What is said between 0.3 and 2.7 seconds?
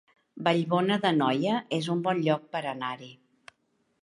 Vallbona d'Anoia es un bon lloc per